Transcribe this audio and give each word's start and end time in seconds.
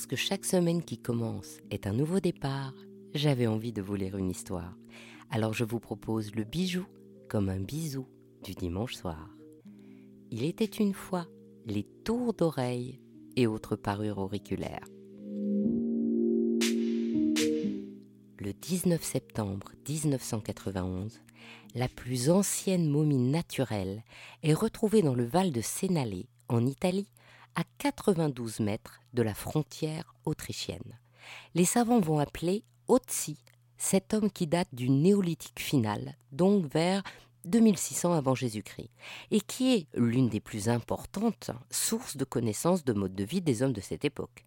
parce 0.00 0.06
que 0.06 0.16
chaque 0.16 0.46
semaine 0.46 0.82
qui 0.82 0.96
commence 0.96 1.58
est 1.70 1.86
un 1.86 1.92
nouveau 1.92 2.20
départ, 2.20 2.72
j'avais 3.12 3.46
envie 3.46 3.74
de 3.74 3.82
vous 3.82 3.96
lire 3.96 4.16
une 4.16 4.30
histoire. 4.30 4.74
Alors 5.28 5.52
je 5.52 5.62
vous 5.62 5.78
propose 5.78 6.34
le 6.34 6.44
bijou 6.44 6.86
comme 7.28 7.50
un 7.50 7.60
bisou 7.60 8.06
du 8.42 8.54
dimanche 8.54 8.94
soir. 8.94 9.28
Il 10.30 10.42
était 10.44 10.64
une 10.64 10.94
fois 10.94 11.26
les 11.66 11.82
tours 11.82 12.32
d'oreilles 12.32 12.98
et 13.36 13.46
autres 13.46 13.76
parures 13.76 14.16
auriculaires. 14.16 14.86
Le 18.38 18.54
19 18.54 19.04
septembre 19.04 19.72
1991, 19.86 21.20
la 21.74 21.88
plus 21.88 22.30
ancienne 22.30 22.88
momie 22.88 23.18
naturelle 23.18 24.02
est 24.42 24.54
retrouvée 24.54 25.02
dans 25.02 25.14
le 25.14 25.26
Val 25.26 25.52
de 25.52 25.60
Sénalé, 25.60 26.30
en 26.48 26.64
Italie, 26.64 27.10
à 27.60 27.64
92 27.76 28.60
mètres 28.60 29.00
de 29.12 29.20
la 29.20 29.34
frontière 29.34 30.14
autrichienne. 30.24 30.98
Les 31.54 31.66
savants 31.66 32.00
vont 32.00 32.18
appeler 32.18 32.64
Otzi 32.88 33.36
cet 33.76 34.14
homme 34.14 34.30
qui 34.30 34.46
date 34.46 34.70
du 34.72 34.88
néolithique 34.88 35.60
final, 35.60 36.16
donc 36.32 36.72
vers 36.72 37.02
2600 37.44 38.14
avant 38.14 38.34
Jésus-Christ, 38.34 38.90
et 39.30 39.42
qui 39.42 39.74
est 39.74 39.86
l'une 39.94 40.30
des 40.30 40.40
plus 40.40 40.70
importantes 40.70 41.50
sources 41.70 42.16
de 42.16 42.24
connaissances 42.24 42.82
de 42.82 42.94
mode 42.94 43.14
de 43.14 43.24
vie 43.24 43.42
des 43.42 43.62
hommes 43.62 43.74
de 43.74 43.82
cette 43.82 44.06
époque. 44.06 44.46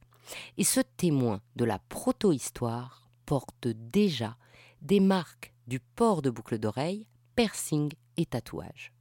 Et 0.57 0.63
ce 0.63 0.79
témoin 0.79 1.39
de 1.55 1.65
la 1.65 1.77
proto-histoire 1.77 3.07
porte 3.27 3.67
déjà 3.67 4.37
des 4.81 4.99
marques 4.99 5.53
du 5.67 5.79
port 5.79 6.23
de 6.23 6.31
boucles 6.31 6.57
d'oreilles, 6.57 7.05
piercing 7.35 7.93
et 8.17 8.25
tatouage. 8.25 8.91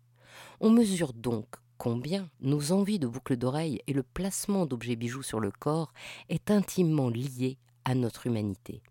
On 0.61 0.69
mesure 0.69 1.15
donc 1.15 1.47
combien 1.83 2.31
nos 2.41 2.71
envies 2.71 3.01
de 3.01 3.09
boucles 3.09 3.37
d'oreilles 3.37 3.81
et 3.89 3.93
le 3.93 4.05
placement 4.05 4.67
d'objets 4.67 4.95
bijoux 4.95 5.25
sur 5.25 5.41
le 5.41 5.51
corps 5.51 5.93
est 6.29 6.53
intimement 6.53 7.09
lié 7.09 7.59
à 7.85 7.97
notre 7.97 8.29
humanité. 8.29 8.85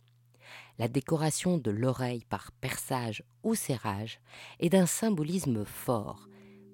La 0.77 0.89
décoration 0.89 1.57
de 1.57 1.71
l'oreille 1.71 2.25
par 2.27 2.51
perçage 2.51 3.23
ou 3.43 3.55
serrage 3.55 4.19
est 4.59 4.67
d'un 4.67 4.87
symbolisme 4.87 5.63
fort, 5.63 6.27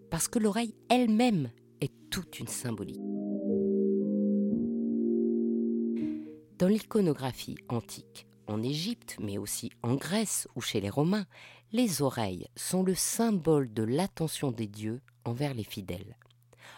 parce 0.10 0.28
que 0.28 0.40
l'oreille 0.40 0.74
elle-même 0.90 1.52
est 1.82 1.94
toute 2.10 2.40
une 2.40 2.48
symbolique. 2.48 2.98
Dans 6.58 6.68
l'iconographie 6.68 7.60
antique, 7.70 8.26
en 8.48 8.64
Égypte, 8.64 9.18
mais 9.20 9.38
aussi 9.38 9.72
en 9.84 9.94
Grèce 9.94 10.48
ou 10.56 10.62
chez 10.62 10.82
les 10.82 10.90
Romains, 10.90 11.28
les 11.72 12.02
oreilles 12.02 12.48
sont 12.56 12.84
le 12.84 12.96
symbole 12.96 13.74
de 13.74 13.84
l'attention 13.84 14.52
des 14.52 14.68
dieux 14.68 15.02
envers 15.26 15.54
les 15.54 15.64
fidèles. 15.64 16.18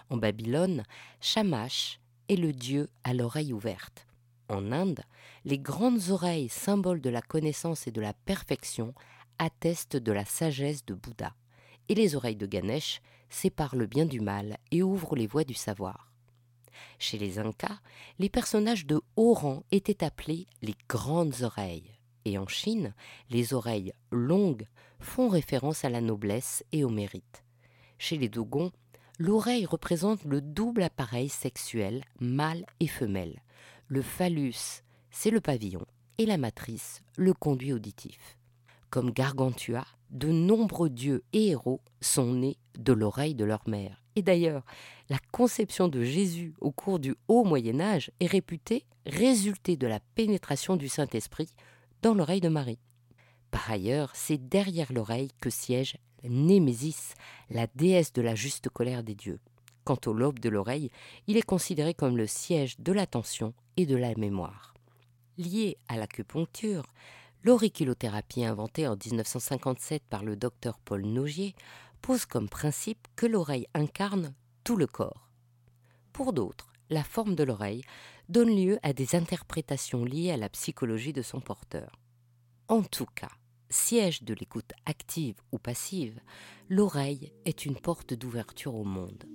En 0.10 0.18
Babylone, 0.18 0.84
Shamash 1.22 2.00
est 2.28 2.36
le 2.36 2.54
dieu 2.54 2.90
à 3.04 3.14
l'oreille 3.14 3.54
ouverte. 3.54 4.08
En 4.50 4.72
Inde, 4.72 5.02
les 5.46 5.60
grandes 5.60 6.10
oreilles, 6.10 6.50
symbole 6.50 7.02
de 7.02 7.10
la 7.10 7.22
connaissance 7.22 7.86
et 7.86 7.92
de 7.92 8.02
la 8.02 8.14
perfection, 8.14 8.96
attestent 9.38 9.98
de 9.98 10.12
la 10.12 10.26
sagesse 10.26 10.86
de 10.86 10.96
Bouddha. 10.96 11.36
Et 11.88 11.96
les 11.96 12.16
oreilles 12.16 12.36
de 12.36 12.48
Ganesh 12.48 13.02
séparent 13.30 13.76
le 13.76 13.86
bien 13.86 14.06
du 14.06 14.20
mal 14.20 14.58
et 14.72 14.82
ouvrent 14.82 15.16
les 15.16 15.28
voies 15.28 15.44
du 15.44 15.54
savoir. 15.54 16.12
Chez 16.98 17.20
les 17.20 17.38
Incas, 17.38 17.80
les 18.18 18.30
personnages 18.30 18.88
de 18.88 19.02
haut 19.16 19.34
rang 19.34 19.64
étaient 19.72 20.04
appelés 20.04 20.48
les 20.62 20.76
grandes 20.88 21.42
oreilles. 21.44 21.99
Et 22.30 22.38
en 22.38 22.46
Chine, 22.46 22.94
les 23.32 23.56
oreilles 23.56 23.92
longues 24.12 24.68
font 25.00 25.30
référence 25.30 25.84
à 25.84 25.90
la 25.90 26.00
noblesse 26.00 26.64
et 26.72 26.84
au 26.84 26.90
mérite. 26.90 27.44
Chez 27.98 28.18
les 28.18 28.30
Dogons, 28.30 28.72
l'oreille 29.18 29.66
représente 29.66 30.24
le 30.26 30.40
double 30.40 30.84
appareil 30.84 31.28
sexuel 31.28 32.04
mâle 32.20 32.68
et 32.80 32.88
femelle. 32.88 33.42
Le 33.88 34.04
phallus, 34.04 34.84
c'est 35.10 35.32
le 35.32 35.42
pavillon, 35.42 35.88
et 36.20 36.28
la 36.28 36.38
matrice, 36.38 37.02
le 37.18 37.34
conduit 37.34 37.74
auditif. 37.74 38.38
Comme 38.92 39.10
Gargantua, 39.10 39.88
de 40.12 40.28
nombreux 40.28 40.92
dieux 40.92 41.24
et 41.34 41.48
héros 41.48 41.82
sont 42.00 42.32
nés 42.32 42.58
de 42.78 42.94
l'oreille 42.94 43.34
de 43.34 43.46
leur 43.46 43.68
mère. 43.68 44.04
Et 44.16 44.22
d'ailleurs, 44.22 44.64
la 45.10 45.18
conception 45.32 45.88
de 45.88 46.04
Jésus 46.04 46.54
au 46.62 46.72
cours 46.72 47.00
du 47.00 47.16
haut 47.28 47.44
Moyen 47.44 47.80
Âge 47.80 48.12
est 48.20 48.28
réputée 48.28 48.86
résulter 49.08 49.78
de 49.78 49.88
la 49.88 50.00
pénétration 50.14 50.76
du 50.76 50.90
Saint-Esprit 50.90 51.56
dans 52.02 52.14
l'oreille 52.14 52.42
de 52.42 52.50
Marie. 52.50 52.80
Par 53.52 53.70
ailleurs, 53.72 54.12
c'est 54.14 54.38
derrière 54.38 54.94
l'oreille 54.94 55.32
que 55.42 55.50
siège 55.50 55.98
Némésis, 56.24 57.14
la 57.50 57.68
déesse 57.76 58.14
de 58.14 58.22
la 58.22 58.36
juste 58.36 58.70
colère 58.70 59.04
des 59.04 59.16
dieux. 59.16 59.40
Quant 59.86 60.00
au 60.06 60.14
lobe 60.14 60.40
de 60.40 60.50
l'oreille, 60.50 60.92
il 61.28 61.38
est 61.38 61.42
considéré 61.42 61.94
comme 61.94 62.18
le 62.18 62.28
siège 62.28 62.80
de 62.80 62.92
l'attention 62.92 63.54
et 63.78 63.86
de 63.86 63.96
la 63.96 64.14
mémoire. 64.16 64.74
Lié 65.38 65.78
à 65.88 65.98
l'acupuncture, 65.98 66.84
l'auriculothérapie 67.44 68.44
inventée 68.44 68.88
en 68.88 68.96
1957 68.96 70.04
par 70.10 70.24
le 70.24 70.36
docteur 70.36 70.78
Paul 70.80 71.06
Nogier 71.06 71.56
pose 72.02 72.26
comme 72.26 72.50
principe 72.50 73.08
que 73.16 73.26
l'oreille 73.26 73.68
incarne 73.74 74.34
tout 74.64 74.76
le 74.76 74.88
corps. 74.88 75.30
Pour 76.14 76.34
d'autres, 76.34 76.72
la 76.90 77.04
forme 77.04 77.36
de 77.36 77.44
l'oreille 77.44 77.84
donne 78.28 78.56
lieu 78.56 78.80
à 78.84 78.94
des 78.94 79.16
interprétations 79.16 80.06
liées 80.06 80.32
à 80.32 80.38
la 80.38 80.50
psychologie 80.50 81.14
de 81.14 81.22
son 81.22 81.40
porteur. 81.40 82.00
En 82.68 82.84
tout 82.84 83.08
cas, 83.16 83.32
siège 83.70 84.24
de 84.24 84.34
l'écoute 84.34 84.72
active 84.86 85.36
ou 85.52 85.58
passive, 85.58 86.20
l'oreille 86.70 87.34
est 87.46 87.66
une 87.66 87.80
porte 87.80 88.14
d'ouverture 88.14 88.76
au 88.76 88.84
monde. 88.84 89.26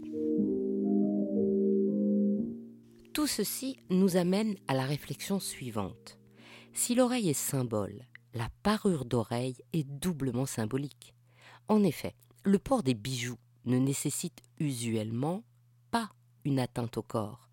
Tout 3.12 3.26
ceci 3.26 3.76
nous 3.90 4.16
amène 4.16 4.56
à 4.66 4.74
la 4.74 4.84
réflexion 4.84 5.38
suivante. 5.38 6.18
Si 6.72 6.96
l'oreille 6.96 7.30
est 7.30 7.32
symbole, 7.32 8.06
la 8.34 8.48
parure 8.64 9.04
d'oreille 9.04 9.56
est 9.72 9.84
doublement 9.84 10.46
symbolique. 10.46 11.14
En 11.68 11.84
effet, 11.84 12.16
le 12.42 12.58
port 12.58 12.82
des 12.82 12.94
bijoux 12.94 13.38
ne 13.64 13.78
nécessite 13.78 14.42
usuellement 14.58 15.44
pas 15.92 16.10
atteinte 16.58 16.96
au 16.96 17.02
corps. 17.02 17.48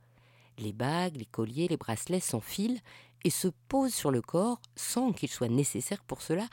Les 0.58 0.74
bagues, 0.74 1.18
les 1.18 1.26
colliers, 1.26 1.68
les 1.68 1.78
bracelets 1.78 2.20
s'enfilent 2.20 2.82
et 3.24 3.30
se 3.30 3.48
posent 3.68 3.94
sur 3.94 4.12
le 4.12 4.22
corps 4.22 4.62
sans 4.76 5.12
qu'il 5.12 5.30
soit 5.30 5.50
nécessaire 5.50 6.04
pour 6.04 6.22
cela 6.22 6.48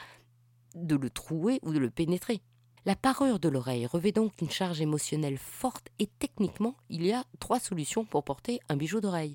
de 0.74 0.96
le 0.96 1.10
trouer 1.10 1.58
ou 1.62 1.72
de 1.72 1.78
le 1.78 1.90
pénétrer. 1.90 2.40
La 2.84 2.96
parure 2.96 3.38
de 3.38 3.48
l'oreille 3.48 3.86
revêt 3.86 4.12
donc 4.12 4.40
une 4.40 4.50
charge 4.50 4.80
émotionnelle 4.80 5.38
forte 5.38 5.88
et 5.98 6.06
techniquement, 6.18 6.76
il 6.88 7.04
y 7.04 7.12
a 7.12 7.24
trois 7.38 7.60
solutions 7.60 8.04
pour 8.04 8.24
porter 8.24 8.60
un 8.68 8.76
bijou 8.76 9.00
d'oreille. 9.00 9.34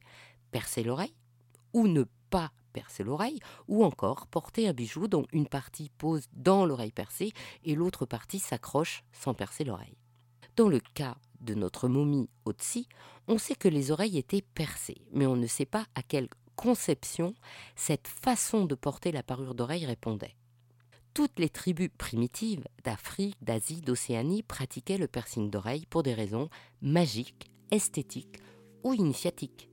Percer 0.51 0.83
l'oreille, 0.83 1.13
ou 1.73 1.87
ne 1.87 2.05
pas 2.29 2.51
percer 2.71 3.03
l'oreille, 3.03 3.39
ou 3.67 3.83
encore 3.83 4.27
porter 4.27 4.67
un 4.67 4.73
bijou 4.73 5.07
dont 5.07 5.25
une 5.31 5.47
partie 5.47 5.91
pose 5.97 6.27
dans 6.33 6.65
l'oreille 6.65 6.91
percée 6.91 7.31
et 7.63 7.75
l'autre 7.75 8.05
partie 8.05 8.39
s'accroche 8.39 9.03
sans 9.11 9.33
percer 9.33 9.63
l'oreille. 9.63 9.97
Dans 10.55 10.69
le 10.69 10.79
cas 10.79 11.17
de 11.43 11.53
notre 11.53 11.87
momie 11.87 12.29
Otzi, 12.45 12.87
on 13.27 13.37
sait 13.37 13.55
que 13.55 13.67
les 13.67 13.91
oreilles 13.91 14.17
étaient 14.17 14.41
percées, 14.41 15.01
mais 15.11 15.25
on 15.25 15.35
ne 15.35 15.47
sait 15.47 15.65
pas 15.65 15.85
à 15.95 16.03
quelle 16.03 16.29
conception 16.55 17.33
cette 17.75 18.07
façon 18.07 18.65
de 18.65 18.75
porter 18.75 19.11
la 19.11 19.23
parure 19.23 19.55
d'oreille 19.55 19.85
répondait. 19.85 20.35
Toutes 21.13 21.37
les 21.37 21.49
tribus 21.49 21.89
primitives 21.97 22.65
d'Afrique, 22.83 23.37
d'Asie, 23.41 23.81
d'Océanie 23.81 24.41
pratiquaient 24.41 24.97
le 24.97 25.07
piercing 25.07 25.49
d'oreille 25.49 25.85
pour 25.85 26.01
des 26.01 26.13
raisons 26.13 26.49
magiques, 26.81 27.51
esthétiques 27.69 28.39
ou 28.83 28.93
initiatiques. 28.93 29.69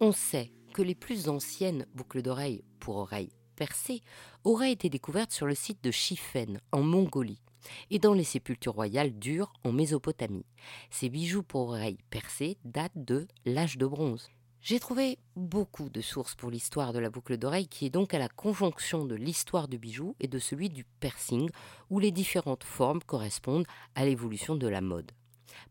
On 0.00 0.12
sait 0.12 0.52
que 0.74 0.82
les 0.82 0.94
plus 0.94 1.28
anciennes 1.28 1.86
boucles 1.94 2.22
d'oreilles 2.22 2.62
pour 2.78 2.96
oreilles 2.96 3.32
percées 3.56 4.02
auraient 4.44 4.70
été 4.70 4.88
découvertes 4.88 5.32
sur 5.32 5.46
le 5.46 5.56
site 5.56 5.82
de 5.82 5.90
Chifen, 5.90 6.60
en 6.70 6.82
Mongolie, 6.82 7.42
et 7.90 7.98
dans 7.98 8.14
les 8.14 8.24
sépultures 8.24 8.74
royales 8.74 9.18
dures 9.18 9.52
en 9.64 9.72
Mésopotamie. 9.72 10.46
Ces 10.90 11.08
bijoux 11.08 11.42
pour 11.42 11.68
oreilles 11.68 11.98
percées 12.10 12.58
datent 12.64 12.92
de 12.96 13.26
l'âge 13.44 13.78
de 13.78 13.86
bronze. 13.86 14.28
J'ai 14.60 14.80
trouvé 14.80 15.18
beaucoup 15.36 15.88
de 15.88 16.00
sources 16.00 16.34
pour 16.34 16.50
l'histoire 16.50 16.92
de 16.92 16.98
la 16.98 17.10
boucle 17.10 17.36
d'oreille 17.38 17.68
qui 17.68 17.86
est 17.86 17.90
donc 17.90 18.12
à 18.12 18.18
la 18.18 18.28
conjonction 18.28 19.04
de 19.04 19.14
l'histoire 19.14 19.68
du 19.68 19.78
bijou 19.78 20.16
et 20.20 20.26
de 20.26 20.38
celui 20.38 20.68
du 20.68 20.84
piercing 21.00 21.48
où 21.90 22.00
les 22.00 22.10
différentes 22.10 22.64
formes 22.64 23.02
correspondent 23.02 23.66
à 23.94 24.04
l'évolution 24.04 24.56
de 24.56 24.66
la 24.66 24.80
mode. 24.80 25.12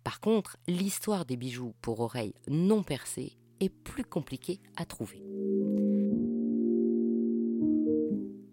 Par 0.04 0.20
contre, 0.20 0.58
l'histoire 0.68 1.26
des 1.26 1.36
bijoux 1.36 1.74
pour 1.82 2.00
oreilles 2.00 2.34
non 2.48 2.82
percées 2.82 3.38
est 3.60 3.70
plus 3.70 4.06
compliquée 4.06 4.60
à 4.78 4.86
trouver. 4.86 5.22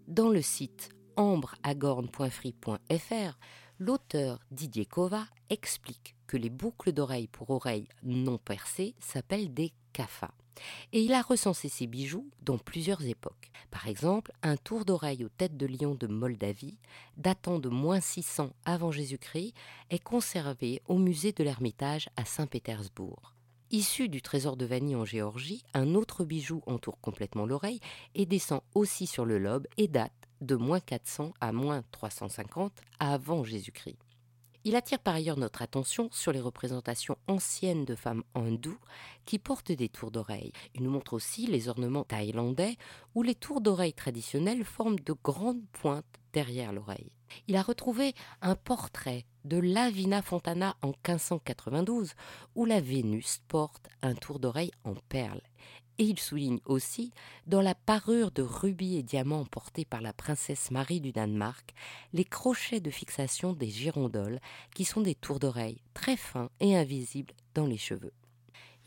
Dans 0.07 0.29
le 0.29 0.41
site 0.41 0.89
ambreagorn.free.fr, 1.17 3.37
l'auteur 3.79 4.39
Didier 4.51 4.85
Kova 4.85 5.25
explique 5.49 6.15
que 6.27 6.37
les 6.37 6.49
boucles 6.49 6.91
d'oreilles 6.91 7.27
pour 7.27 7.49
oreilles 7.49 7.87
non 8.03 8.37
percées 8.37 8.95
s'appellent 8.99 9.53
des 9.53 9.73
kafas. 9.93 10.33
Et 10.93 11.01
il 11.01 11.13
a 11.13 11.21
recensé 11.21 11.69
ces 11.69 11.87
bijoux 11.87 12.29
dans 12.41 12.57
plusieurs 12.57 13.05
époques. 13.05 13.51
Par 13.71 13.87
exemple, 13.87 14.31
un 14.41 14.57
tour 14.57 14.85
d'oreille 14.85 15.25
aux 15.25 15.29
têtes 15.29 15.57
de 15.57 15.65
lion 15.65 15.95
de 15.95 16.07
Moldavie, 16.07 16.79
datant 17.17 17.59
de 17.59 17.69
moins 17.69 17.99
600 17.99 18.51
avant 18.63 18.91
Jésus-Christ, 18.91 19.53
est 19.89 19.99
conservé 19.99 20.81
au 20.87 20.97
musée 20.97 21.33
de 21.33 21.43
l'Ermitage 21.43 22.09
à 22.15 22.25
Saint-Pétersbourg. 22.25 23.33
Issu 23.71 24.09
du 24.09 24.21
trésor 24.21 24.57
de 24.57 24.65
vanille 24.65 24.95
en 24.95 25.05
Géorgie, 25.05 25.63
un 25.73 25.95
autre 25.95 26.23
bijou 26.23 26.61
entoure 26.67 26.99
complètement 27.01 27.45
l'oreille 27.45 27.79
et 28.13 28.25
descend 28.25 28.61
aussi 28.75 29.07
sur 29.07 29.25
le 29.25 29.39
lobe 29.39 29.67
et 29.77 29.87
date 29.87 30.24
de 30.41 30.55
moins 30.55 30.79
400 30.79 31.33
à 31.39 31.51
moins 31.51 31.83
350 31.91 32.71
avant 32.99 33.43
Jésus-Christ. 33.43 33.97
Il 34.67 34.75
attire 34.75 34.97
par 34.97 35.13
ailleurs 35.13 35.37
notre 35.37 35.61
attention 35.61 36.09
sur 36.11 36.31
les 36.31 36.41
représentations 36.41 37.19
anciennes 37.27 37.85
de 37.85 37.93
femmes 37.93 38.23
hindoues 38.33 38.79
qui 39.25 39.37
portent 39.37 39.71
des 39.71 39.89
tours 39.89 40.09
d'oreilles. 40.09 40.53
Il 40.73 40.81
nous 40.81 40.89
montre 40.89 41.13
aussi 41.13 41.45
les 41.45 41.69
ornements 41.69 42.03
thaïlandais 42.03 42.75
où 43.13 43.21
les 43.21 43.35
tours 43.35 43.61
d'oreilles 43.61 43.93
traditionnelles 43.93 44.63
forment 44.63 44.99
de 44.99 45.13
grandes 45.13 45.63
pointes 45.71 46.19
derrière 46.33 46.73
l'oreille. 46.73 47.11
Il 47.47 47.57
a 47.57 47.61
retrouvé 47.61 48.15
un 48.41 48.55
portrait 48.55 49.27
de 49.43 49.57
Lavina 49.57 50.23
Fontana 50.23 50.75
en 50.81 50.87
1592 50.87 52.13
où 52.55 52.65
la 52.65 52.81
Vénus 52.81 53.41
porte 53.47 53.87
un 54.01 54.15
tour 54.15 54.39
d'oreille 54.39 54.71
en 54.83 54.95
perles 55.09 55.43
et 55.97 56.03
il 56.03 56.19
souligne 56.19 56.59
aussi, 56.65 57.11
dans 57.47 57.61
la 57.61 57.75
parure 57.75 58.31
de 58.31 58.41
rubis 58.41 58.97
et 58.97 59.03
diamants 59.03 59.45
portée 59.45 59.85
par 59.85 60.01
la 60.01 60.13
princesse 60.13 60.71
Marie 60.71 60.99
du 60.99 61.11
Danemark, 61.11 61.73
les 62.13 62.25
crochets 62.25 62.81
de 62.81 62.89
fixation 62.89 63.53
des 63.53 63.69
girondoles, 63.69 64.39
qui 64.73 64.83
sont 64.85 65.01
des 65.01 65.15
tours 65.15 65.39
d'oreilles 65.39 65.81
très 65.93 66.17
fins 66.17 66.49
et 66.59 66.75
invisibles 66.75 67.33
dans 67.53 67.65
les 67.65 67.77
cheveux. 67.77 68.13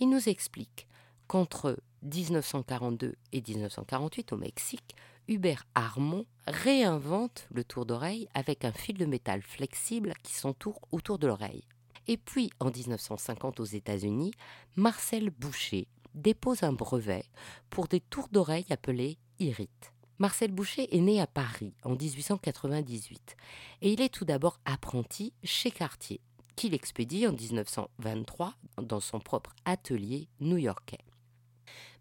Il 0.00 0.10
nous 0.10 0.28
explique 0.28 0.86
qu'entre 1.26 1.78
1942 2.02 3.14
et 3.32 3.42
1948 3.46 4.32
au 4.32 4.36
Mexique, 4.36 4.94
Hubert 5.28 5.64
Harmon 5.74 6.24
réinvente 6.46 7.46
le 7.50 7.64
tour 7.64 7.84
d'oreille 7.84 8.28
avec 8.34 8.64
un 8.64 8.72
fil 8.72 8.96
de 8.96 9.04
métal 9.04 9.42
flexible 9.42 10.14
qui 10.22 10.34
s'entoure 10.34 10.80
autour 10.90 11.18
de 11.18 11.26
l'oreille. 11.26 11.64
Et 12.06 12.16
puis, 12.16 12.50
en 12.58 12.70
1950 12.70 13.60
aux 13.60 13.64
États-Unis, 13.64 14.32
Marcel 14.76 15.28
Boucher 15.28 15.86
dépose 16.18 16.62
un 16.62 16.72
brevet 16.72 17.24
pour 17.70 17.88
des 17.88 18.00
tours 18.00 18.28
d'oreilles 18.28 18.66
appelées 18.70 19.18
Irit. 19.38 19.70
Marcel 20.18 20.50
Boucher 20.50 20.94
est 20.94 21.00
né 21.00 21.20
à 21.20 21.28
Paris 21.28 21.74
en 21.84 21.94
1898 21.94 23.36
et 23.82 23.92
il 23.92 24.00
est 24.00 24.12
tout 24.12 24.24
d'abord 24.24 24.58
apprenti 24.64 25.32
chez 25.44 25.70
Cartier, 25.70 26.20
qu'il 26.56 26.74
expédie 26.74 27.26
en 27.26 27.32
1923 27.32 28.54
dans 28.82 28.98
son 28.98 29.20
propre 29.20 29.54
atelier 29.64 30.28
new-yorkais. 30.40 30.98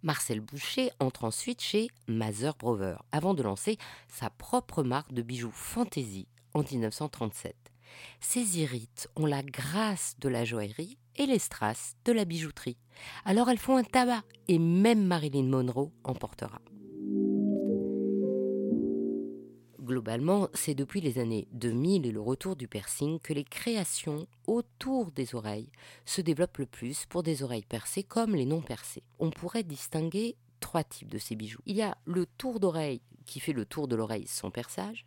Marcel 0.02 0.42
Boucher 0.42 0.92
entre 1.00 1.25
ensuite 1.25 1.62
chez 1.62 1.90
Mazer 2.08 2.56
Brover 2.56 2.98
avant 3.12 3.36
de 3.36 3.44
lancer 3.44 3.78
sa 4.08 4.31
propre 4.31 4.81
marque 4.81 5.14
de 5.14 5.22
bijoux 5.22 5.52
Fantasy 5.52 6.28
en 6.54 6.64
1937. 6.64 7.56
Ces 8.19 8.60
irites 8.60 9.10
ont 9.16 9.25
la 9.25 9.44
grâce 9.44 10.16
de 10.19 10.30
la 10.30 10.45
joaillerie 10.45 10.98
et 11.16 11.25
les 11.25 11.39
strass 11.39 11.95
de 12.06 12.12
la 12.12 12.25
bijouterie. 12.25 12.78
Alors 13.25 13.50
elles 13.50 13.57
font 13.57 13.78
un 13.78 13.84
tabac 13.84 14.24
et 14.48 14.60
même 14.60 15.06
Marilyn 15.06 15.44
Monroe 15.44 15.92
en 16.04 16.13
portera. 16.13 16.62
Globalement, 19.80 20.50
c'est 20.54 20.75
depuis 20.75 21.00
les 21.00 21.18
années 21.18 21.48
2000 21.54 22.06
et 22.06 22.12
le 22.12 22.19
retour 22.19 22.57
du 22.57 22.68
piercing 22.68 23.22
que 23.22 23.31
les 23.31 23.45
créations 23.45 24.28
autour 24.45 25.12
des 25.12 25.33
oreilles 25.33 25.72
se 26.04 26.19
développent 26.19 26.57
le 26.57 26.66
plus 26.66 27.06
pour 27.06 27.24
des 27.24 27.42
oreilles 27.42 27.63
percées 27.63 28.04
comme 28.04 28.36
les 28.36 28.45
non 28.45 28.60
percées. 28.60 29.04
On 29.18 29.30
pourrait 29.30 29.63
distinguer 29.63 30.36
trois 30.60 30.83
types 30.83 31.10
de 31.10 31.18
ces 31.18 31.36
bijoux. 31.36 31.62
Il 31.66 31.78
y 31.78 31.81
a 31.81 31.98
le 32.04 32.25
tour 32.25 32.60
d'oreille 32.60 33.01
qui 33.25 33.40
fait 33.40 33.54
le 33.54 33.63
tour 33.63 33.88
de 33.88 33.95
l'oreille 33.95 34.28
sans 34.28 34.51
perçage, 34.51 35.06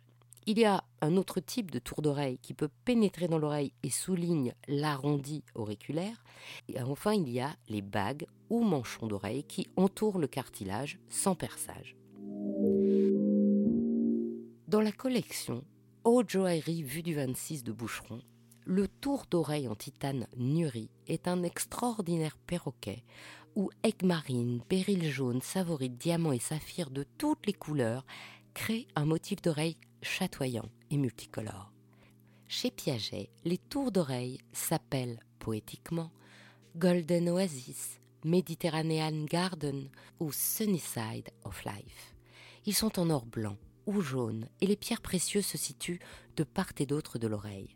il 0.51 0.59
y 0.59 0.65
a 0.65 0.83
un 0.99 1.15
autre 1.15 1.39
type 1.39 1.71
de 1.71 1.79
tour 1.79 2.01
d'oreille 2.01 2.37
qui 2.39 2.53
peut 2.53 2.67
pénétrer 2.83 3.29
dans 3.29 3.37
l'oreille 3.37 3.71
et 3.83 3.89
souligne 3.89 4.53
l'arrondi 4.67 5.45
auriculaire. 5.55 6.25
Et 6.67 6.81
enfin, 6.81 7.13
il 7.13 7.29
y 7.29 7.39
a 7.39 7.55
les 7.69 7.81
bagues 7.81 8.27
ou 8.49 8.61
manchons 8.61 9.07
d'oreille 9.07 9.45
qui 9.45 9.69
entourent 9.77 10.19
le 10.19 10.27
cartilage 10.27 10.99
sans 11.07 11.35
perçage. 11.35 11.95
Dans 14.67 14.81
la 14.81 14.91
collection 14.91 15.63
Haute 16.03 16.29
Joaillerie 16.29 16.83
Vue 16.83 17.01
du 17.01 17.13
26 17.13 17.63
de 17.63 17.71
Boucheron, 17.71 18.19
le 18.65 18.89
tour 18.89 19.27
d'oreille 19.31 19.69
en 19.69 19.75
titane 19.75 20.27
Nuri 20.35 20.89
est 21.07 21.29
un 21.29 21.43
extraordinaire 21.43 22.37
perroquet 22.45 23.05
où 23.55 23.69
aigues 23.83 24.03
marines, 24.03 24.61
périls 24.67 25.09
jaunes, 25.09 25.41
savorites, 25.41 25.97
diamants 25.97 26.33
et 26.33 26.39
saphirs 26.39 26.89
de 26.89 27.05
toutes 27.17 27.45
les 27.47 27.53
couleurs 27.53 28.05
créent 28.53 28.87
un 28.95 29.05
motif 29.05 29.41
d'oreille 29.41 29.77
chatoyant 30.01 30.69
et 30.89 30.97
multicolore. 30.97 31.71
Chez 32.47 32.71
Piaget, 32.71 33.29
les 33.45 33.57
tours 33.57 33.91
d'oreilles 33.91 34.39
s'appellent 34.51 35.19
poétiquement 35.39 36.11
Golden 36.75 37.29
Oasis, 37.29 37.99
Mediterranean 38.25 39.25
Garden 39.25 39.89
ou 40.19 40.31
Sunnyside 40.31 41.29
of 41.43 41.63
Life. 41.65 42.13
Ils 42.65 42.75
sont 42.75 42.99
en 42.99 43.09
or 43.09 43.25
blanc 43.25 43.57
ou 43.87 44.01
jaune 44.01 44.47
et 44.59 44.67
les 44.67 44.75
pierres 44.75 45.01
précieuses 45.01 45.45
se 45.45 45.57
situent 45.57 45.99
de 46.35 46.43
part 46.43 46.71
et 46.79 46.85
d'autre 46.85 47.19
de 47.19 47.27
l'oreille. 47.27 47.75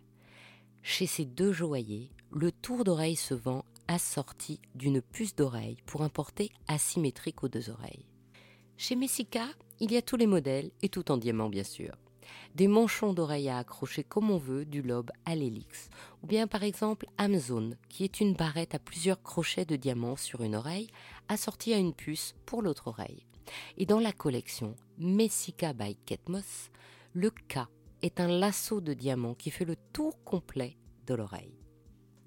Chez 0.84 1.08
ces 1.08 1.26
deux 1.26 1.52
joailliers, 1.52 2.12
le 2.32 2.52
tour 2.52 2.84
d'oreille 2.84 3.16
se 3.16 3.34
vend 3.34 3.66
assorti 3.88 4.60
d'une 4.76 5.02
puce 5.02 5.36
d'oreille 5.36 5.78
pour 5.86 6.04
un 6.04 6.10
porté 6.10 6.52
asymétrique 6.68 7.44
aux 7.44 7.50
deux 7.50 7.70
oreilles. 7.70 8.06
Chez 8.78 8.96
Messica, 8.96 9.48
il 9.80 9.92
y 9.92 9.98
a 9.98 10.02
tous 10.02 10.18
les 10.18 10.28
modèles 10.28 10.72
et 10.82 10.90
tout 10.90 11.12
en 11.12 11.18
diamant 11.18 11.50
bien 11.50 11.64
sûr 11.64 11.96
des 12.56 12.68
manchons 12.68 13.14
d'oreilles 13.14 13.50
à 13.50 13.58
accrocher 13.58 14.04
comme 14.04 14.32
on 14.32 14.38
veut 14.38 14.66
du 14.66 14.82
lobe 14.82 15.12
à 15.26 15.36
l'hélix, 15.36 15.90
ou 16.24 16.28
bien 16.28 16.48
par 16.48 16.64
exemple 16.64 17.06
Amazon, 17.18 17.72
qui 17.90 18.04
est 18.04 18.22
une 18.22 18.34
barrette 18.34 18.74
à 18.74 18.80
plusieurs 18.80 19.22
crochets 19.22 19.66
de 19.66 19.76
diamants 19.76 20.16
sur 20.16 20.42
une 20.42 20.56
oreille, 20.56 20.90
assortie 21.28 21.74
à 21.74 21.78
une 21.78 21.94
puce 21.94 22.34
pour 22.46 22.62
l'autre 22.62 22.88
oreille. 22.88 23.26
Et 23.78 23.86
dans 23.86 24.00
la 24.00 24.14
collection 24.14 24.76
Messica 24.98 25.74
by 25.74 25.98
Ketmos, 26.06 26.72
le 27.14 27.30
K 27.30 27.68
est 28.02 28.20
un 28.20 28.28
lasso 28.28 28.82
de 28.82 28.94
diamants 28.94 29.36
qui 29.36 29.52
fait 29.52 29.66
le 29.66 29.76
tour 29.94 30.24
complet 30.24 30.78
de 31.08 31.14
l'oreille. 31.14 31.65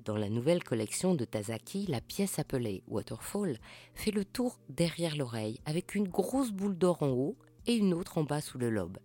Dans 0.09 0.17
la 0.17 0.31
nouvelle 0.31 0.65
collection 0.65 1.15
de 1.15 1.27
Tazaki, 1.27 1.85
la 1.87 2.01
pièce 2.01 2.39
appelée 2.39 2.83
Waterfall 2.89 3.59
fait 3.93 4.11
le 4.11 4.25
tour 4.25 4.59
derrière 4.71 5.15
l'oreille 5.15 5.61
avec 5.67 5.95
une 5.95 6.09
grosse 6.09 6.51
boule 6.51 6.79
d'or 6.79 7.03
en 7.03 7.11
haut 7.11 7.37
et 7.67 7.75
une 7.75 7.93
autre 7.93 8.17
en 8.17 8.25
bas 8.25 8.41
sous 8.41 8.57
le 8.57 8.71
lobe. 8.71 8.97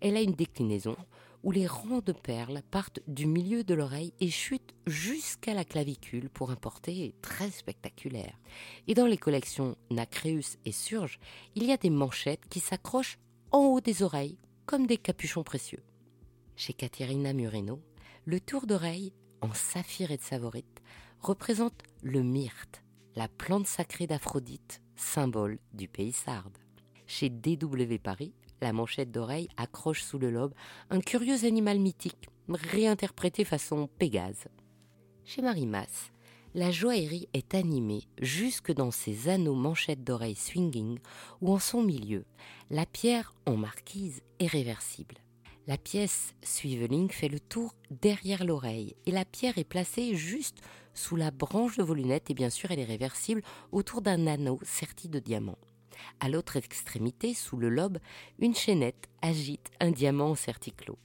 Elle 0.00 0.16
a 0.16 0.20
une 0.20 0.36
déclinaison 0.36 0.96
où 1.42 1.50
les 1.50 1.66
rangs 1.66 1.98
de 1.98 2.12
perles 2.12 2.62
partent 2.70 3.00
du 3.08 3.26
milieu 3.26 3.64
de 3.64 3.74
l'oreille 3.74 4.14
et 4.20 4.30
chutent 4.30 4.76
jusqu'à 4.86 5.52
la 5.52 5.64
clavicule 5.64 6.30
pour 6.30 6.52
un 6.52 6.56
porté 6.56 7.16
très 7.22 7.50
spectaculaire. 7.50 8.38
Et 8.86 8.94
dans 8.94 9.06
les 9.06 9.18
collections 9.18 9.74
Nacreus 9.90 10.58
et 10.64 10.70
Surge, 10.70 11.18
il 11.56 11.64
y 11.64 11.72
a 11.72 11.76
des 11.76 11.90
manchettes 11.90 12.48
qui 12.48 12.60
s'accrochent 12.60 13.18
en 13.50 13.64
haut 13.64 13.80
des 13.80 14.04
oreilles 14.04 14.38
comme 14.64 14.86
des 14.86 14.96
capuchons 14.96 15.42
précieux. 15.42 15.82
Chez 16.54 16.72
Caterina 16.72 17.32
Murino, 17.32 17.80
le 18.26 18.38
tour 18.38 18.68
d'oreille 18.68 19.12
en 19.46 19.54
saphir 19.54 20.10
et 20.10 20.16
de 20.16 20.22
savorite 20.22 20.82
représente 21.20 21.82
le 22.02 22.22
myrte, 22.22 22.82
la 23.14 23.28
plante 23.28 23.66
sacrée 23.66 24.06
d'Aphrodite, 24.06 24.82
symbole 24.96 25.58
du 25.72 25.88
pays 25.88 26.12
sarde. 26.12 26.58
Chez 27.06 27.30
DW 27.30 27.98
Paris, 28.02 28.34
la 28.60 28.72
manchette 28.72 29.12
d'oreille 29.12 29.48
accroche 29.56 30.02
sous 30.02 30.18
le 30.18 30.30
lobe 30.30 30.54
un 30.90 31.00
curieux 31.00 31.44
animal 31.44 31.78
mythique, 31.78 32.28
réinterprété 32.48 33.44
façon 33.44 33.88
Pégase. 33.98 34.48
Chez 35.24 35.42
Marie 35.42 35.68
la 36.54 36.70
joaillerie 36.70 37.28
est 37.32 37.54
animée 37.54 38.08
jusque 38.20 38.72
dans 38.72 38.90
ses 38.90 39.28
anneaux 39.28 39.54
manchettes 39.54 40.02
d'oreille 40.02 40.34
swinging 40.34 40.98
où 41.40 41.52
en 41.52 41.58
son 41.58 41.82
milieu, 41.82 42.24
la 42.70 42.86
pierre 42.86 43.34
en 43.44 43.56
marquise 43.56 44.22
est 44.40 44.46
réversible. 44.46 45.16
La 45.68 45.76
pièce 45.76 46.36
Swiveling 46.44 47.10
fait 47.10 47.28
le 47.28 47.40
tour 47.40 47.74
derrière 47.90 48.44
l'oreille 48.44 48.94
et 49.04 49.10
la 49.10 49.24
pierre 49.24 49.58
est 49.58 49.64
placée 49.64 50.14
juste 50.14 50.60
sous 50.94 51.16
la 51.16 51.32
branche 51.32 51.76
de 51.76 51.82
vos 51.82 51.94
lunettes 51.94 52.30
et 52.30 52.34
bien 52.34 52.50
sûr 52.50 52.70
elle 52.70 52.78
est 52.78 52.84
réversible 52.84 53.42
autour 53.72 54.00
d'un 54.00 54.28
anneau 54.28 54.60
serti 54.62 55.08
de 55.08 55.18
diamants. 55.18 55.58
À 56.20 56.28
l'autre 56.28 56.56
extrémité, 56.56 57.34
sous 57.34 57.56
le 57.56 57.68
lobe, 57.68 57.98
une 58.38 58.54
chaînette 58.54 59.08
agite 59.22 59.72
un 59.80 59.90
diamant 59.90 60.30
en 60.30 60.34
certiclo. 60.36 60.98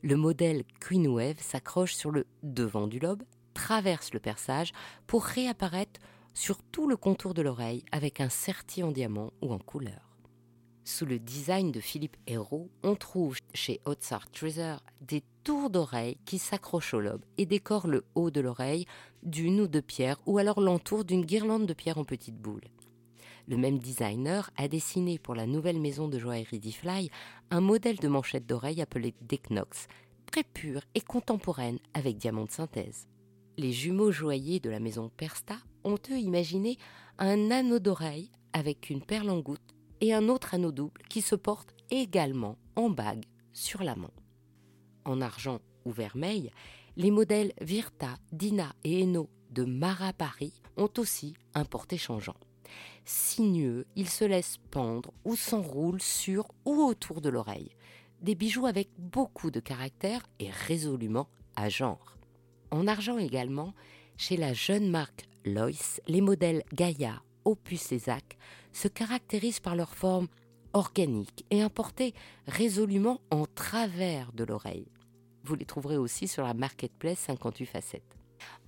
Le 0.00 0.16
modèle 0.16 0.64
Queen 0.80 1.06
Wave 1.08 1.42
s'accroche 1.42 1.94
sur 1.94 2.10
le 2.10 2.26
devant 2.42 2.86
du 2.86 2.98
lobe, 2.98 3.24
traverse 3.52 4.14
le 4.14 4.20
perçage 4.20 4.72
pour 5.06 5.22
réapparaître 5.22 6.00
sur 6.32 6.62
tout 6.62 6.88
le 6.88 6.96
contour 6.96 7.34
de 7.34 7.42
l'oreille 7.42 7.84
avec 7.92 8.22
un 8.22 8.30
certi 8.30 8.82
en 8.82 8.90
diamant 8.90 9.34
ou 9.42 9.52
en 9.52 9.58
couleur. 9.58 10.05
Sous 10.88 11.04
le 11.04 11.18
design 11.18 11.72
de 11.72 11.80
Philippe 11.80 12.16
Hérault, 12.28 12.70
on 12.84 12.94
trouve 12.94 13.36
chez 13.52 13.80
Ozar 13.86 14.30
Treasure 14.30 14.84
des 15.00 15.24
tours 15.42 15.68
d'oreille 15.68 16.16
qui 16.24 16.38
s'accrochent 16.38 16.94
au 16.94 17.00
lobe 17.00 17.24
et 17.38 17.44
décorent 17.44 17.88
le 17.88 18.04
haut 18.14 18.30
de 18.30 18.40
l'oreille 18.40 18.86
d'une 19.24 19.60
ou 19.60 19.66
deux 19.66 19.82
pierres 19.82 20.20
ou 20.26 20.38
alors 20.38 20.60
l'entour 20.60 21.04
d'une 21.04 21.24
guirlande 21.24 21.66
de 21.66 21.72
pierres 21.72 21.98
en 21.98 22.04
petites 22.04 22.40
boules. 22.40 22.68
Le 23.48 23.56
même 23.56 23.80
designer 23.80 24.48
a 24.56 24.68
dessiné 24.68 25.18
pour 25.18 25.34
la 25.34 25.48
nouvelle 25.48 25.80
maison 25.80 26.06
de 26.06 26.20
joaillerie 26.20 26.60
d'Ifly 26.60 27.10
un 27.50 27.60
modèle 27.60 27.96
de 27.96 28.06
manchette 28.06 28.46
d'oreille 28.46 28.80
appelé 28.80 29.12
Decnox, 29.22 29.88
très 30.26 30.44
pure 30.44 30.82
et 30.94 31.00
contemporaine 31.00 31.80
avec 31.94 32.16
diamant 32.16 32.44
de 32.44 32.52
synthèse. 32.52 33.08
Les 33.58 33.72
jumeaux 33.72 34.12
joailliers 34.12 34.60
de 34.60 34.70
la 34.70 34.78
maison 34.78 35.10
Persta 35.16 35.56
ont 35.82 35.98
eux 36.12 36.18
imaginé 36.18 36.78
un 37.18 37.50
anneau 37.50 37.80
d'oreille 37.80 38.30
avec 38.52 38.88
une 38.88 39.02
perle 39.02 39.30
en 39.30 39.40
goutte 39.40 39.75
et 40.00 40.14
un 40.14 40.28
autre 40.28 40.54
anneau 40.54 40.72
double 40.72 41.02
qui 41.08 41.22
se 41.22 41.34
porte 41.34 41.74
également 41.90 42.56
en 42.74 42.90
bague 42.90 43.24
sur 43.52 43.82
la 43.82 43.96
main. 43.96 44.10
En 45.04 45.20
argent 45.20 45.60
ou 45.84 45.92
vermeil, 45.92 46.50
les 46.96 47.10
modèles 47.10 47.52
Virta, 47.60 48.14
Dina 48.32 48.74
et 48.84 49.02
Eno 49.02 49.28
de 49.50 49.64
Mara 49.64 50.12
Paris 50.12 50.60
ont 50.76 50.90
aussi 50.98 51.34
un 51.54 51.64
porté 51.64 51.96
changeant. 51.96 52.36
Sinueux, 53.04 53.86
ils 53.94 54.08
se 54.08 54.24
laissent 54.24 54.58
pendre 54.70 55.12
ou 55.24 55.36
s'enroulent 55.36 56.02
sur 56.02 56.48
ou 56.64 56.82
autour 56.82 57.20
de 57.20 57.28
l'oreille. 57.28 57.70
Des 58.20 58.34
bijoux 58.34 58.66
avec 58.66 58.88
beaucoup 58.98 59.50
de 59.50 59.60
caractère 59.60 60.26
et 60.40 60.50
résolument 60.50 61.28
à 61.54 61.68
genre. 61.68 62.16
En 62.70 62.86
argent 62.86 63.18
également, 63.18 63.74
chez 64.16 64.36
la 64.36 64.52
jeune 64.52 64.90
marque 64.90 65.28
Lois, 65.44 66.00
les 66.08 66.20
modèles 66.20 66.64
Gaia, 66.72 67.22
Opus 67.46 67.92
et 67.92 67.98
Zac 67.98 68.36
se 68.72 68.88
caractérisent 68.88 69.60
par 69.60 69.76
leur 69.76 69.94
forme 69.94 70.28
organique 70.74 71.46
et 71.50 71.62
importée 71.62 72.12
résolument 72.46 73.20
en 73.30 73.46
travers 73.46 74.32
de 74.32 74.44
l'oreille. 74.44 74.88
Vous 75.44 75.54
les 75.54 75.64
trouverez 75.64 75.96
aussi 75.96 76.28
sur 76.28 76.42
la 76.42 76.54
marketplace 76.54 77.20
58 77.20 77.66
facettes. 77.66 78.16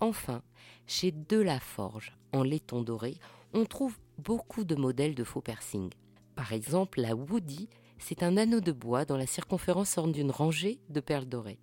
Enfin, 0.00 0.42
chez 0.86 1.12
Delaforge, 1.12 2.16
en 2.32 2.42
laiton 2.42 2.82
doré, 2.82 3.18
on 3.52 3.64
trouve 3.64 3.98
beaucoup 4.16 4.64
de 4.64 4.74
modèles 4.74 5.14
de 5.14 5.24
faux 5.24 5.40
piercing. 5.40 5.90
Par 6.34 6.52
exemple, 6.52 7.00
la 7.00 7.16
Woody, 7.16 7.68
c'est 7.98 8.22
un 8.22 8.36
anneau 8.36 8.60
de 8.60 8.72
bois 8.72 9.04
dont 9.04 9.16
la 9.16 9.26
circonférence 9.26 9.98
orne 9.98 10.12
d'une 10.12 10.30
rangée 10.30 10.78
de 10.88 11.00
perles 11.00 11.26
dorées. 11.26 11.58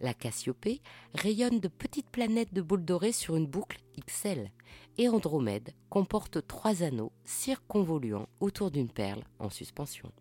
La 0.00 0.14
Cassiopée 0.14 0.80
rayonne 1.14 1.60
de 1.60 1.68
petites 1.68 2.10
planètes 2.10 2.52
de 2.52 2.62
boules 2.62 2.84
dorées 2.84 3.12
sur 3.12 3.36
une 3.36 3.46
boucle 3.46 3.80
XL. 4.06 4.50
Et 4.98 5.08
Andromède 5.08 5.74
comporte 5.88 6.46
trois 6.46 6.82
anneaux 6.82 7.12
circonvoluants 7.24 8.28
autour 8.40 8.70
d'une 8.70 8.90
perle 8.90 9.24
en 9.38 9.50
suspension. 9.50 10.12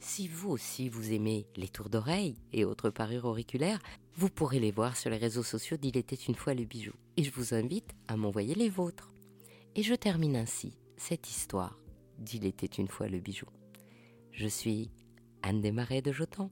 Si 0.00 0.26
vous 0.26 0.50
aussi 0.50 0.88
vous 0.88 1.12
aimez 1.12 1.46
les 1.56 1.68
tours 1.68 1.90
d'oreilles 1.90 2.36
et 2.52 2.64
autres 2.64 2.90
parures 2.90 3.26
auriculaires, 3.26 3.78
vous 4.14 4.30
pourrez 4.30 4.58
les 4.58 4.72
voir 4.72 4.96
sur 4.96 5.10
les 5.10 5.16
réseaux 5.16 5.42
sociaux 5.42 5.76
d'Il 5.76 5.96
était 5.96 6.16
une 6.16 6.34
fois 6.34 6.54
le 6.54 6.64
bijou. 6.64 6.92
Et 7.16 7.22
je 7.22 7.30
vous 7.30 7.54
invite 7.54 7.94
à 8.08 8.16
m'envoyer 8.16 8.54
les 8.54 8.68
vôtres. 8.68 9.12
Et 9.76 9.82
je 9.82 9.94
termine 9.94 10.36
ainsi 10.36 10.78
cette 10.96 11.28
histoire 11.30 11.78
d'Il 12.18 12.46
était 12.46 12.66
une 12.66 12.88
fois 12.88 13.08
le 13.08 13.20
bijou. 13.20 13.46
Je 14.32 14.48
suis 14.48 14.90
Anne 15.48 15.62
Desmarais 15.62 16.02
de 16.02 16.12
Jotan 16.12 16.50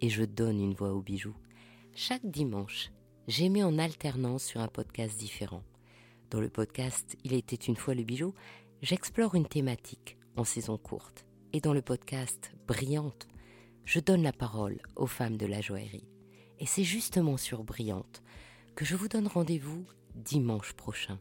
et 0.00 0.08
je 0.08 0.22
donne 0.22 0.60
une 0.60 0.74
voix 0.74 0.92
au 0.92 1.00
bijou. 1.00 1.34
Chaque 1.96 2.24
dimanche, 2.24 2.92
j'émets 3.26 3.64
en 3.64 3.76
alternance 3.76 4.44
sur 4.44 4.60
un 4.60 4.68
podcast 4.68 5.18
différent. 5.18 5.64
Dans 6.30 6.40
le 6.40 6.48
podcast 6.48 7.16
Il 7.24 7.32
était 7.32 7.56
une 7.56 7.74
fois 7.74 7.94
le 7.94 8.04
bijou, 8.04 8.34
j'explore 8.82 9.34
une 9.34 9.48
thématique 9.48 10.16
en 10.36 10.44
saison 10.44 10.78
courte 10.78 11.26
et 11.52 11.60
dans 11.60 11.72
le 11.72 11.82
podcast 11.82 12.52
Brillante, 12.68 13.26
je 13.84 13.98
donne 13.98 14.22
la 14.22 14.32
parole 14.32 14.78
aux 14.94 15.08
femmes 15.08 15.38
de 15.38 15.46
la 15.46 15.60
joaillerie. 15.60 16.08
Et 16.60 16.66
c'est 16.66 16.84
justement 16.84 17.36
sur 17.36 17.64
Brillante 17.64 18.22
que 18.76 18.84
je 18.84 18.94
vous 18.94 19.08
donne 19.08 19.26
rendez-vous 19.26 19.84
dimanche 20.14 20.74
prochain. 20.74 21.18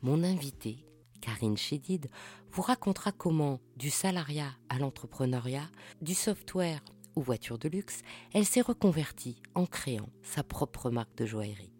Mon 0.00 0.24
invité, 0.24 0.78
Karine 1.24 1.56
Chédid, 1.56 2.10
vous 2.52 2.60
racontera 2.60 3.10
comment, 3.10 3.58
du 3.78 3.88
salariat 3.88 4.52
à 4.68 4.78
l'entrepreneuriat, 4.78 5.70
du 6.02 6.12
software 6.12 6.84
aux 7.16 7.22
voitures 7.22 7.58
de 7.58 7.70
luxe, 7.70 8.02
elle 8.34 8.44
s'est 8.44 8.60
reconvertie 8.60 9.40
en 9.54 9.64
créant 9.64 10.10
sa 10.22 10.42
propre 10.42 10.90
marque 10.90 11.16
de 11.16 11.24
joaillerie. 11.24 11.72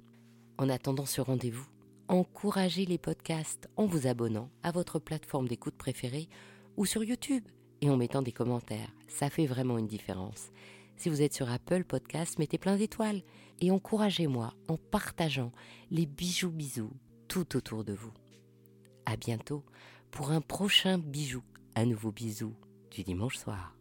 En 0.57 0.71
attendant 0.71 1.05
ce 1.05 1.21
rendez-vous, 1.21 1.67
encouragez 2.09 2.87
les 2.87 2.97
podcasts 2.97 3.69
en 3.77 3.85
vous 3.85 4.07
abonnant 4.07 4.49
à 4.63 4.71
votre 4.71 4.99
plateforme 4.99 5.47
d'écoute 5.47 5.77
préférée 5.77 6.31
ou 6.79 6.87
sur 6.87 7.05
YouTube 7.05 7.45
et 7.83 7.91
en 7.91 7.99
mettant 7.99 8.23
des 8.23 8.33
commentaires. 8.33 8.95
Ça 9.09 9.29
fait 9.29 9.47
vraiment 9.47 9.77
une 9.77 9.89
différence. 9.89 10.53
Si 10.97 11.11
vous 11.11 11.21
êtes 11.21 11.35
sur 11.35 11.51
Apple 11.51 11.85
Podcast, 11.85 12.39
mettez 12.39 12.57
plein 12.57 12.77
d'étoiles 12.77 13.23
et 13.61 13.71
encouragez-moi 13.71 14.55
en 14.69 14.79
partageant 14.79 15.53
les 15.91 16.07
bijoux 16.07 16.51
bisous 16.51 16.93
tout 17.29 17.57
autour 17.57 17.85
de 17.85 17.93
vous. 17.93 18.13
À 19.07 19.17
bientôt 19.17 19.65
pour 20.11 20.31
un 20.31 20.41
prochain 20.41 20.99
bijou, 20.99 21.43
un 21.77 21.87
nouveau 21.87 22.13
bisou 22.13 22.55
du 22.91 23.03
dimanche 23.03 23.37
soir. 23.37 23.75